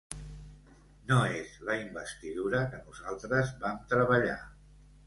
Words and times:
No 1.11 1.17
és 1.41 1.53
la 1.69 1.75
investidura 1.83 2.65
que 2.73 2.83
nosaltres 2.89 3.57
vam 3.67 3.81
treballar. 3.95 4.43